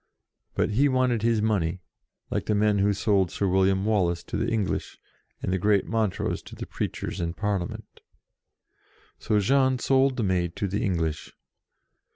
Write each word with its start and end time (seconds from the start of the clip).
But 0.55 0.71
he 0.71 0.89
wanted 0.89 1.21
his 1.21 1.43
money, 1.43 1.79
like 2.31 2.47
the 2.47 2.55
men 2.55 2.79
who 2.79 2.91
sold 2.91 3.29
Sir 3.29 3.47
William 3.47 3.85
Wallace 3.85 4.23
to 4.23 4.35
the 4.35 4.47
English, 4.49 4.97
and 5.43 5.53
the 5.53 5.59
great 5.59 5.85
Montrose 5.85 6.41
to 6.41 6.55
the 6.55 6.65
preachers 6.65 7.19
and 7.19 7.37
Parliament. 7.37 8.01
So 9.19 9.39
Jean 9.39 9.77
sold 9.77 10.17
the 10.17 10.23
Maid 10.23 10.55
to 10.55 10.67
the 10.67 10.83
English. 10.83 11.33